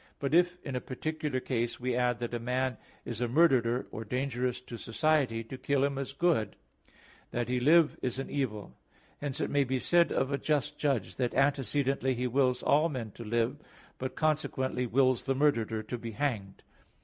But 0.17 0.33
if 0.33 0.57
in 0.63 0.75
a 0.75 0.81
particular 0.81 1.39
case 1.39 1.79
we 1.79 1.95
add 1.95 2.17
that 2.17 2.33
a 2.33 2.39
man 2.39 2.77
is 3.05 3.21
a 3.21 3.27
murderer 3.27 3.85
or 3.91 4.03
dangerous 4.03 4.59
to 4.61 4.75
society, 4.75 5.43
to 5.43 5.59
kill 5.59 5.83
him 5.83 5.99
is 5.99 6.11
a 6.11 6.15
good; 6.15 6.55
that 7.29 7.49
he 7.49 7.59
live 7.59 7.99
is 8.01 8.17
an 8.17 8.27
evil. 8.27 8.75
Hence 9.19 9.39
it 9.39 9.51
may 9.51 9.63
be 9.63 9.77
said 9.77 10.11
of 10.11 10.31
a 10.31 10.39
just 10.39 10.75
judge, 10.79 11.17
that 11.17 11.35
antecedently 11.35 12.15
he 12.15 12.25
wills 12.25 12.63
all 12.63 12.89
men 12.89 13.11
to 13.11 13.23
live; 13.23 13.57
but 13.99 14.15
consequently 14.15 14.87
wills 14.87 15.25
the 15.25 15.35
murderer 15.35 15.83
to 15.83 15.97
be 15.99 16.13
hanged. 16.13 16.63